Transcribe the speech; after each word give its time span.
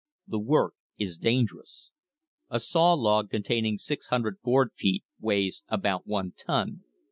The 0.25 0.39
work 0.39 0.73
is 0.97 1.15
dangerous. 1.19 1.91
A 2.49 2.59
saw 2.59 2.93
log 2.95 3.29
containing 3.29 3.77
six 3.77 4.07
hundred 4.07 4.41
board 4.41 4.71
feet 4.75 5.03
weighs 5.19 5.61
about 5.67 6.07
one 6.07 6.31
ton. 6.35 6.81